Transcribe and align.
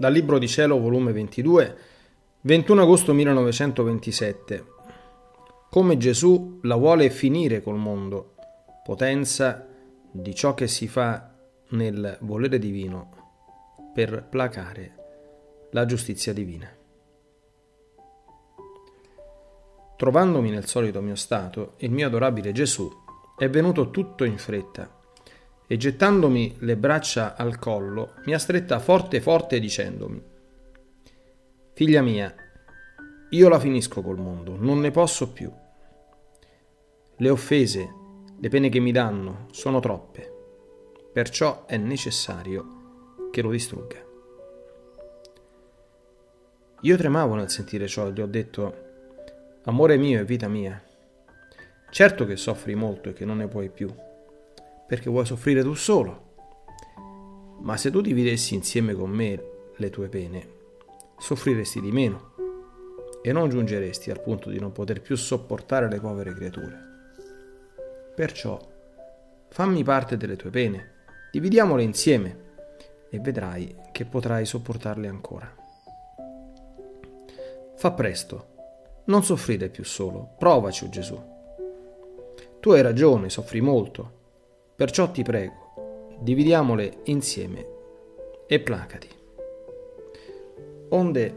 Dal 0.00 0.14
Libro 0.14 0.38
di 0.38 0.48
Cielo, 0.48 0.80
volume 0.80 1.12
22, 1.12 1.76
21 2.40 2.80
agosto 2.80 3.12
1927. 3.12 4.64
Come 5.68 5.98
Gesù 5.98 6.58
la 6.62 6.76
vuole 6.76 7.10
finire 7.10 7.60
col 7.60 7.76
mondo, 7.76 8.34
potenza 8.82 9.68
di 10.10 10.34
ciò 10.34 10.54
che 10.54 10.68
si 10.68 10.88
fa 10.88 11.34
nel 11.72 12.16
volere 12.22 12.58
divino 12.58 13.90
per 13.92 14.24
placare 14.26 14.94
la 15.72 15.84
giustizia 15.84 16.32
divina. 16.32 16.74
Trovandomi 19.96 20.48
nel 20.48 20.64
solito 20.64 21.02
mio 21.02 21.14
stato, 21.14 21.74
il 21.80 21.90
mio 21.90 22.06
adorabile 22.06 22.52
Gesù 22.52 22.90
è 23.36 23.50
venuto 23.50 23.90
tutto 23.90 24.24
in 24.24 24.38
fretta 24.38 24.99
e 25.72 25.76
gettandomi 25.76 26.56
le 26.62 26.76
braccia 26.76 27.36
al 27.36 27.56
collo 27.60 28.14
mi 28.24 28.34
ha 28.34 28.40
stretta 28.40 28.80
forte 28.80 29.20
forte 29.20 29.60
dicendomi 29.60 30.20
Figlia 31.74 32.02
mia, 32.02 32.34
io 33.30 33.48
la 33.48 33.60
finisco 33.60 34.02
col 34.02 34.18
mondo, 34.18 34.56
non 34.58 34.80
ne 34.80 34.90
posso 34.90 35.30
più. 35.32 35.50
Le 37.16 37.30
offese, 37.30 37.94
le 38.36 38.48
pene 38.48 38.68
che 38.68 38.80
mi 38.80 38.90
danno 38.90 39.46
sono 39.52 39.78
troppe, 39.78 40.30
perciò 41.12 41.64
è 41.66 41.76
necessario 41.76 43.28
che 43.30 43.40
lo 43.40 43.50
distrugga. 43.50 44.04
Io 46.80 46.96
tremavo 46.96 47.34
nel 47.36 47.48
sentire 47.48 47.86
ciò 47.86 48.08
e 48.08 48.12
gli 48.12 48.20
ho 48.20 48.26
detto 48.26 48.88
Amore 49.66 49.96
mio 49.96 50.18
e 50.18 50.24
vita 50.24 50.48
mia, 50.48 50.82
certo 51.90 52.26
che 52.26 52.34
soffri 52.34 52.74
molto 52.74 53.10
e 53.10 53.12
che 53.12 53.24
non 53.24 53.36
ne 53.36 53.46
puoi 53.46 53.70
più 53.70 53.88
perché 54.90 55.08
vuoi 55.08 55.24
soffrire 55.24 55.62
tu 55.62 55.74
solo. 55.74 56.32
Ma 57.60 57.76
se 57.76 57.92
tu 57.92 58.00
dividessi 58.00 58.56
insieme 58.56 58.92
con 58.92 59.08
me 59.08 59.40
le 59.76 59.88
tue 59.88 60.08
pene, 60.08 60.48
soffriresti 61.16 61.80
di 61.80 61.92
meno 61.92 62.32
e 63.22 63.30
non 63.30 63.48
giungeresti 63.48 64.10
al 64.10 64.20
punto 64.20 64.50
di 64.50 64.58
non 64.58 64.72
poter 64.72 65.00
più 65.00 65.14
sopportare 65.14 65.88
le 65.88 66.00
povere 66.00 66.34
creature. 66.34 66.76
Perciò 68.16 68.58
fammi 69.46 69.84
parte 69.84 70.16
delle 70.16 70.34
tue 70.34 70.50
pene, 70.50 70.94
dividiamole 71.30 71.84
insieme 71.84 72.38
e 73.10 73.20
vedrai 73.20 73.72
che 73.92 74.04
potrai 74.04 74.44
sopportarle 74.44 75.06
ancora. 75.06 75.54
Fa 77.76 77.92
presto, 77.92 79.02
non 79.04 79.22
soffrire 79.22 79.68
più 79.68 79.84
solo, 79.84 80.34
provaci, 80.36 80.86
o 80.86 80.88
Gesù. 80.88 81.38
Tu 82.58 82.70
hai 82.72 82.82
ragione, 82.82 83.30
soffri 83.30 83.60
molto, 83.60 84.18
Perciò 84.80 85.10
ti 85.10 85.22
prego, 85.22 86.16
dividiamole 86.20 87.00
insieme 87.04 87.66
e 88.46 88.60
placati. 88.60 89.08
Onde, 90.88 91.34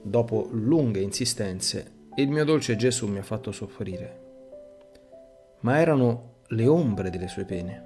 dopo 0.00 0.46
lunghe 0.52 1.00
insistenze, 1.00 1.90
il 2.14 2.28
mio 2.28 2.44
dolce 2.44 2.76
Gesù 2.76 3.08
mi 3.08 3.18
ha 3.18 3.24
fatto 3.24 3.50
soffrire, 3.50 4.20
ma 5.62 5.80
erano 5.80 6.42
le 6.50 6.68
ombre 6.68 7.10
delle 7.10 7.26
sue 7.26 7.44
pene. 7.44 7.84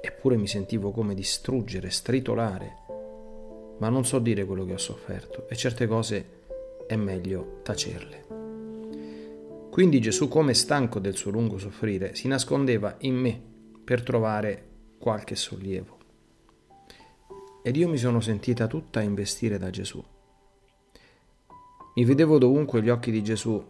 Eppure 0.00 0.38
mi 0.38 0.46
sentivo 0.46 0.92
come 0.92 1.12
distruggere, 1.12 1.90
stritolare, 1.90 2.76
ma 3.80 3.90
non 3.90 4.06
so 4.06 4.18
dire 4.18 4.46
quello 4.46 4.64
che 4.64 4.72
ho 4.72 4.78
sofferto 4.78 5.46
e 5.46 5.56
certe 5.56 5.86
cose 5.86 6.24
è 6.86 6.96
meglio 6.96 7.58
tacerle. 7.64 8.21
Quindi 9.72 10.02
Gesù, 10.02 10.28
come 10.28 10.52
stanco 10.52 10.98
del 10.98 11.16
suo 11.16 11.30
lungo 11.30 11.56
soffrire, 11.56 12.14
si 12.14 12.28
nascondeva 12.28 12.96
in 12.98 13.14
me 13.14 13.42
per 13.82 14.02
trovare 14.02 14.66
qualche 14.98 15.34
sollievo. 15.34 15.96
Ed 17.62 17.78
io 17.78 17.88
mi 17.88 17.96
sono 17.96 18.20
sentita 18.20 18.66
tutta 18.66 19.00
investire 19.00 19.56
da 19.56 19.70
Gesù. 19.70 20.04
Mi 21.94 22.04
vedevo 22.04 22.36
dovunque 22.36 22.82
gli 22.82 22.90
occhi 22.90 23.10
di 23.10 23.24
Gesù 23.24 23.64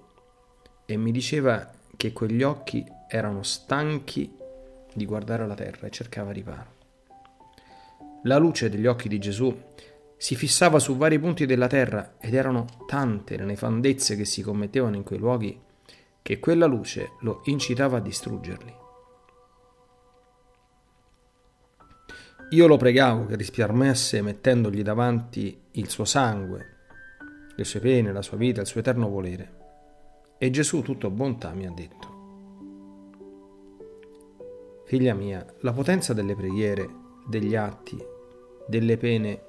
e 0.87 0.97
mi 0.97 1.13
diceva 1.13 1.71
che 1.97 2.13
quegli 2.13 2.43
occhi 2.43 2.85
erano 3.07 3.45
stanchi 3.45 4.29
di 4.93 5.07
guardare 5.07 5.47
la 5.47 5.55
terra 5.55 5.87
e 5.87 5.91
cercava 5.91 6.33
riparo. 6.33 6.75
La 8.25 8.39
luce 8.39 8.69
degli 8.69 8.87
occhi 8.87 9.09
di 9.09 9.21
Gesù 9.21 9.57
si 10.17 10.35
fissava 10.35 10.81
su 10.81 10.97
vari 10.97 11.21
punti 11.21 11.47
della 11.47 11.69
terra 11.69 12.17
ed 12.19 12.35
erano 12.35 12.67
tante 12.89 13.37
le 13.37 13.45
nefandezze 13.45 14.17
che 14.17 14.25
si 14.25 14.43
commettevano 14.43 14.97
in 14.97 15.05
quei 15.05 15.21
luoghi 15.21 15.71
che 16.23 16.39
quella 16.39 16.67
luce 16.67 17.13
lo 17.21 17.43
incitava 17.45 17.99
a 17.99 18.01
distruggerli. 18.01 18.81
Io 22.51 22.67
lo 22.67 22.77
pregavo 22.77 23.27
che 23.27 23.37
risparmiasse 23.37 24.23
mettendogli 24.23 24.83
davanti 24.83 25.59
il 25.73 25.89
suo 25.89 26.05
sangue, 26.05 26.77
le 27.55 27.65
sue 27.65 27.81
pene, 27.81 28.13
la 28.13 28.23
sua 28.23 28.37
vita, 28.37 28.61
il 28.61 28.67
suo 28.67 28.81
eterno 28.81 29.09
volere. 29.09 29.61
E 30.39 30.51
Gesù, 30.51 30.83
tutto 30.83 31.11
bontà, 31.11 31.53
mi 31.53 31.67
ha 31.67 31.71
detto, 31.71 32.13
Figlia 34.93 35.15
mia, 35.15 35.43
la 35.61 35.73
potenza 35.73 36.13
delle 36.13 36.35
preghiere, 36.35 36.87
degli 37.27 37.57
atti, 37.57 37.97
delle 38.67 38.99
pene 38.99 39.43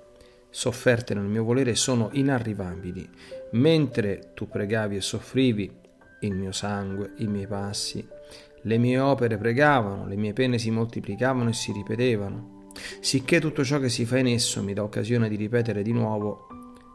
sofferte 0.50 1.14
nel 1.14 1.26
mio 1.26 1.44
volere 1.44 1.76
sono 1.76 2.10
inarrivabili. 2.14 3.10
Mentre 3.52 4.32
tu 4.36 4.48
pregavi 4.48 4.96
e 4.96 5.02
soffrivi, 5.02 5.70
il 6.26 6.36
mio 6.36 6.52
sangue, 6.52 7.14
i 7.18 7.28
miei 7.28 7.48
passi, 7.48 8.06
le 8.62 8.78
mie 8.78 9.00
opere 9.00 9.38
pregavano, 9.38 10.08
le 10.08 10.16
mie 10.16 10.34
pene 10.34 10.58
si 10.58 10.72
moltiplicavano 10.72 11.50
e 11.50 11.54
si 11.54 11.72
ripetevano, 11.72 12.70
sicché 13.00 13.40
tutto 13.40 13.64
ciò 13.64 13.80
che 13.80 13.90
si 13.90 14.06
fa 14.06 14.18
in 14.18 14.28
esso 14.28 14.64
mi 14.64 14.74
dà 14.74 14.84
occasione 14.84 15.30
di 15.30 15.36
ripetere 15.36 15.82
di 15.82 15.92
nuovo 15.92 16.48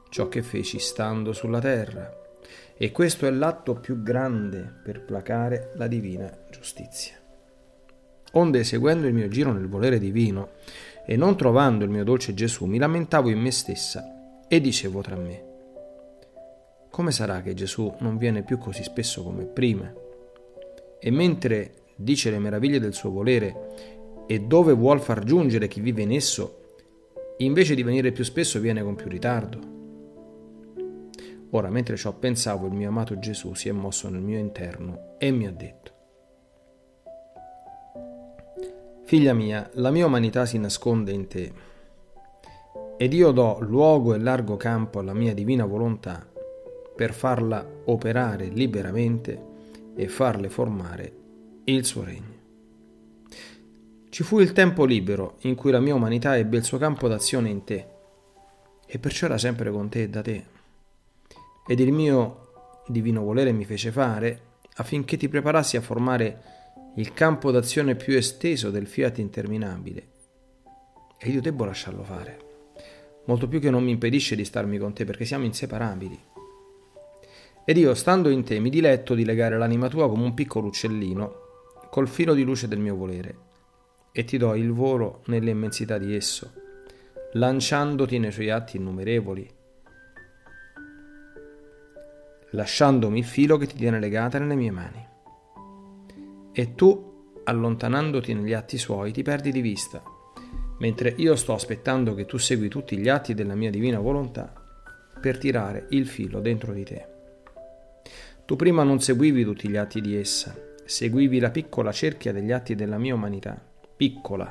ciò 0.09 0.29
che 0.29 0.43
feci 0.43 0.79
stando 0.79 1.33
sulla 1.33 1.61
terra. 1.61 2.11
E 2.77 2.93
questo 2.93 3.27
è 3.27 3.31
l'atto 3.31 3.75
più 3.75 4.03
grande 4.03 4.73
per 4.83 5.05
placare 5.05 5.73
la 5.77 5.89
divina 5.89 6.31
giustizia. 6.51 7.17
Onde, 8.33 8.63
seguendo 8.63 9.07
il 9.07 9.15
mio 9.15 9.29
giro 9.29 9.53
nel 9.53 9.69
volere 9.69 9.99
divino 9.99 10.51
e 11.05 11.17
non 11.17 11.37
trovando 11.37 11.85
il 11.85 11.91
mio 11.91 12.05
dolce 12.05 12.35
Gesù, 12.35 12.67
mi 12.67 12.79
lamentavo 12.79 13.31
in 13.31 13.41
me 13.41 13.51
stessa 13.51 14.45
e 14.47 14.61
dicevo 14.61 15.01
tra 15.01 15.17
me, 15.17 15.48
come 16.99 17.13
sarà 17.13 17.43
che 17.43 17.55
Gesù 17.55 17.95
non 18.01 18.17
viene 18.17 18.43
più 18.43 18.59
così 18.59 18.83
spesso 18.83 19.23
come 19.23 19.45
prima? 19.45 19.89
E 20.99 21.11
mentre 21.13 21.85
dice 21.95 22.29
le 22.29 22.41
meraviglie 22.41 22.81
del 22.81 22.93
suo 22.93 23.13
volere 23.13 24.25
e 24.27 24.41
dove 24.41 24.73
vuol 24.73 25.01
far 25.01 25.23
giungere 25.23 25.69
chi 25.69 25.81
vive 25.81 26.03
in 26.03 26.11
esso, 26.11 26.75
invece 27.37 27.77
di 27.77 27.85
venire 27.85 28.11
più 28.11 28.25
spesso 28.25 28.59
viene 28.59 28.83
con 28.83 28.97
più 28.97 29.09
ritardo. 29.09 29.61
Ora, 31.51 31.71
mentre 31.71 31.95
ciò 31.95 32.13
pensavo, 32.15 32.67
il 32.67 32.73
mio 32.73 32.89
amato 32.89 33.17
Gesù 33.21 33.55
si 33.55 33.69
è 33.69 33.73
mosso 33.73 34.09
nel 34.09 34.23
mio 34.23 34.41
interno 34.41 35.15
e 35.19 35.31
mi 35.31 35.47
ha 35.47 35.53
detto, 35.53 35.93
Figlia 39.05 39.35
mia, 39.35 39.71
la 39.75 39.93
mia 39.93 40.07
umanità 40.07 40.47
si 40.47 40.59
nasconde 40.59 41.13
in 41.13 41.29
te, 41.29 41.53
ed 42.97 43.13
io 43.13 43.31
do 43.31 43.59
luogo 43.61 44.15
e 44.15 44.19
largo 44.19 44.57
campo 44.57 44.99
alla 44.99 45.15
mia 45.15 45.33
divina 45.33 45.65
volontà 45.65 46.27
per 46.99 47.15
farla 47.15 47.65
operare 47.85 48.47
liberamente 48.47 49.41
e 49.95 50.09
farle 50.09 50.49
formare 50.49 51.13
il 51.63 51.85
suo 51.85 52.03
regno. 52.03 52.35
Ci 54.09 54.25
fu 54.25 54.41
il 54.41 54.51
tempo 54.51 54.85
libero 54.85 55.37
in 55.43 55.55
cui 55.55 55.71
la 55.71 55.79
mia 55.79 55.95
umanità 55.95 56.37
ebbe 56.37 56.57
il 56.57 56.65
suo 56.65 56.77
campo 56.77 57.07
d'azione 57.07 57.51
in 57.51 57.63
te, 57.63 57.87
e 58.85 58.99
perciò 58.99 59.27
era 59.27 59.39
sempre 59.39 59.71
con 59.71 59.89
te 59.89 60.03
e 60.03 60.09
da 60.09 60.23
te. 60.23 60.45
Ed 61.69 61.79
il 61.79 61.93
mio 61.93 62.83
divino 62.89 63.23
volere 63.23 63.53
mi 63.53 63.65
fece 63.65 63.93
fare 63.93 64.41
affinché 64.75 65.17
ti 65.17 65.29
preparassi 65.29 65.77
a 65.77 65.81
formare 65.81 66.43
il 66.97 67.15
campo 67.15 67.53
d'azione 67.53 67.95
più 67.95 68.17
esteso 68.17 68.73
del 68.73 68.89
fiat 68.89 69.19
interminabile. 69.19 70.09
E 71.17 71.31
io 71.31 71.41
devo 71.41 71.65
lasciarlo 71.65 72.03
fare, 72.03 72.39
molto 73.27 73.47
più 73.47 73.61
che 73.61 73.71
non 73.71 73.85
mi 73.85 73.93
impedisce 73.93 74.35
di 74.35 74.45
starmi 74.45 74.79
con 74.79 74.93
te 74.95 75.05
perché 75.05 75.25
siamo 75.25 75.45
inseparabili. 75.45 76.38
Ed 77.69 77.77
io, 77.77 77.93
stando 77.93 78.31
in 78.31 78.45
te, 78.45 78.61
mi 78.61 78.71
diletto 78.71 79.15
di 79.15 79.27
legare 79.27 79.59
l'anima 79.59 79.91
tua 79.91 80.09
come 80.09 80.23
un 80.23 80.33
piccolo 80.33 80.69
uccellino 80.69 81.35
col 81.91 82.09
filo 82.09 82.33
di 82.33 82.43
luce 82.43 82.67
del 82.67 82.79
mio 82.79 82.97
volere, 82.97 83.37
e 84.11 84.25
ti 84.25 84.39
do 84.39 84.55
il 84.55 84.73
volo 84.73 85.21
nelle 85.27 85.51
immensità 85.51 85.99
di 85.99 86.15
esso, 86.15 86.51
lanciandoti 87.33 88.19
nei 88.19 88.33
suoi 88.33 88.49
atti 88.49 88.79
innumerevoli, 88.79 89.51
lasciandomi 92.53 93.19
il 93.19 93.27
filo 93.27 93.59
che 93.59 93.67
ti 93.67 93.77
tiene 93.77 94.01
legata 94.01 94.39
nelle 94.39 94.55
mie 94.55 94.71
mani. 94.71 95.07
E 96.53 96.75
tu, 96.75 97.33
allontanandoti 97.45 98.33
negli 98.33 98.55
atti 98.55 98.79
suoi, 98.79 99.13
ti 99.13 99.23
perdi 99.23 99.53
di 99.53 99.61
vista, 99.61 100.03
mentre 100.79 101.13
io 101.19 101.37
sto 101.37 101.53
aspettando 101.53 102.15
che 102.15 102.25
tu 102.25 102.39
segui 102.39 102.69
tutti 102.69 102.97
gli 102.97 103.11
atti 103.11 103.35
della 103.35 103.55
mia 103.55 103.71
divina 103.71 103.99
volontà 103.99 104.55
per 105.21 105.37
tirare 105.37 105.85
il 105.91 106.07
filo 106.07 106.41
dentro 106.41 106.73
di 106.73 106.85
te. 106.85 107.17
Tu 108.49 108.57
prima 108.57 108.83
non 108.83 108.99
seguivi 108.99 109.45
tutti 109.45 109.69
gli 109.69 109.77
atti 109.77 110.01
di 110.01 110.17
essa, 110.17 110.57
seguivi 110.87 111.39
la 111.39 111.51
piccola 111.51 111.93
cerchia 111.93 112.33
degli 112.33 112.51
atti 112.51 112.75
della 112.75 112.97
mia 112.97 113.13
umanità, 113.13 113.63
piccola 113.95 114.51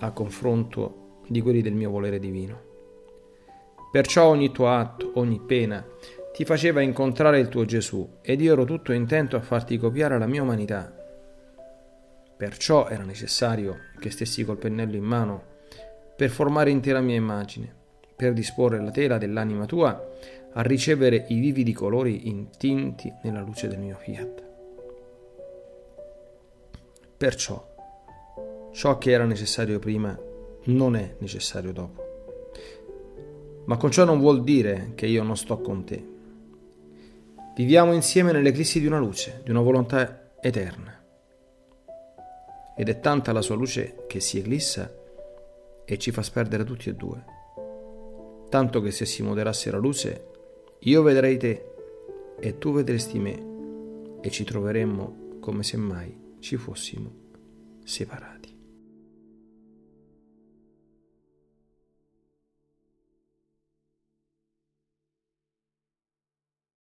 a 0.00 0.10
confronto 0.10 1.20
di 1.28 1.40
quelli 1.40 1.62
del 1.62 1.74
mio 1.74 1.90
volere 1.90 2.18
divino. 2.18 2.60
Perciò 3.92 4.26
ogni 4.26 4.50
tuo 4.50 4.72
atto, 4.72 5.12
ogni 5.14 5.38
pena, 5.38 5.86
ti 6.32 6.44
faceva 6.44 6.80
incontrare 6.80 7.38
il 7.38 7.48
tuo 7.48 7.64
Gesù 7.64 8.16
ed 8.20 8.40
io 8.40 8.54
ero 8.54 8.64
tutto 8.64 8.92
intento 8.92 9.36
a 9.36 9.40
farti 9.42 9.78
copiare 9.78 10.18
la 10.18 10.26
mia 10.26 10.42
umanità. 10.42 10.92
Perciò 12.36 12.88
era 12.88 13.04
necessario 13.04 13.76
che 14.00 14.10
stessi 14.10 14.42
col 14.42 14.58
pennello 14.58 14.96
in 14.96 15.04
mano 15.04 15.44
per 16.16 16.30
formare 16.30 16.70
in 16.70 16.80
te 16.80 16.90
la 16.90 17.00
mia 17.00 17.14
immagine, 17.14 17.72
per 18.16 18.32
disporre 18.32 18.82
la 18.82 18.90
tela 18.90 19.18
dell'anima 19.18 19.66
tua 19.66 20.09
a 20.52 20.62
ricevere 20.62 21.26
i 21.28 21.38
vividi 21.38 21.72
colori 21.72 22.28
intinti 22.28 23.12
nella 23.22 23.40
luce 23.40 23.68
del 23.68 23.78
mio 23.78 23.96
fiat. 23.96 24.44
Perciò 27.16 27.68
ciò 28.72 28.98
che 28.98 29.10
era 29.10 29.24
necessario 29.24 29.78
prima 29.78 30.18
non 30.64 30.96
è 30.96 31.16
necessario 31.18 31.72
dopo. 31.72 32.08
Ma 33.64 33.76
con 33.76 33.90
ciò 33.90 34.04
non 34.04 34.18
vuol 34.18 34.42
dire 34.42 34.92
che 34.94 35.06
io 35.06 35.22
non 35.22 35.36
sto 35.36 35.60
con 35.60 35.84
te. 35.84 36.04
Viviamo 37.54 37.92
insieme 37.92 38.32
nell'eclissi 38.32 38.80
di 38.80 38.86
una 38.86 38.98
luce, 38.98 39.42
di 39.44 39.50
una 39.50 39.60
volontà 39.60 40.30
eterna. 40.40 40.98
Ed 42.76 42.88
è 42.88 43.00
tanta 43.00 43.32
la 43.32 43.42
sua 43.42 43.54
luce 43.54 44.04
che 44.08 44.20
si 44.20 44.38
eclissa 44.38 44.90
e 45.84 45.98
ci 45.98 46.10
fa 46.10 46.22
sperdere 46.22 46.64
tutti 46.64 46.88
e 46.88 46.94
due. 46.94 47.24
Tanto 48.48 48.80
che 48.80 48.90
se 48.90 49.04
si 49.04 49.22
moderasse 49.22 49.70
la 49.70 49.78
luce, 49.78 50.24
io 50.82 51.02
vedrei 51.02 51.36
te 51.36 51.64
e 52.40 52.58
tu 52.58 52.72
vedresti 52.72 53.18
me 53.18 54.18
e 54.22 54.30
ci 54.30 54.44
troveremmo 54.44 55.38
come 55.38 55.62
se 55.62 55.76
mai 55.76 56.16
ci 56.38 56.56
fossimo 56.56 57.12
separati. 57.84 58.49